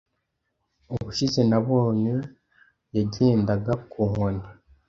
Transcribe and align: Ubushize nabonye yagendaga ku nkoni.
Ubushize 0.93 1.41
nabonye 1.49 2.13
yagendaga 2.95 3.73
ku 3.89 3.99
nkoni. 4.09 4.45